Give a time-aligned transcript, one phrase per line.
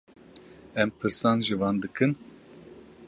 [0.81, 2.11] Em pirsan ji wan dikin.